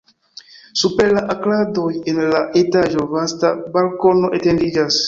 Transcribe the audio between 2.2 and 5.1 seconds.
la etaĝo vasta balkono etendiĝas.